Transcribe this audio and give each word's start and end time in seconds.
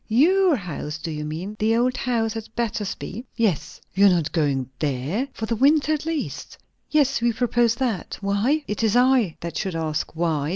your 0.07 0.55
house, 0.55 0.97
do 0.97 1.11
you 1.11 1.23
mean? 1.23 1.55
the 1.59 1.75
old 1.77 1.95
house 1.95 2.35
at 2.35 2.49
Battersby?" 2.55 3.23
"Yes." 3.35 3.79
"You 3.93 4.07
are 4.07 4.09
not 4.09 4.31
going 4.31 4.67
there? 4.79 5.27
for 5.31 5.45
the 5.45 5.55
winter 5.55 5.93
at 5.93 6.07
least?" 6.07 6.57
"Yes, 6.89 7.21
we 7.21 7.31
propose 7.31 7.75
that. 7.75 8.17
Why?" 8.19 8.63
"It 8.67 8.81
is 8.81 8.95
I 8.95 9.37
that 9.41 9.57
should 9.57 9.75
ask 9.75 10.15
'why.' 10.15 10.49